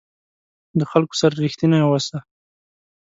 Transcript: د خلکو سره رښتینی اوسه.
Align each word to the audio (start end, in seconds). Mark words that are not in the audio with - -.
د 0.79 0.81
خلکو 0.91 1.15
سره 1.21 1.33
رښتینی 1.43 1.79
اوسه. 1.85 2.17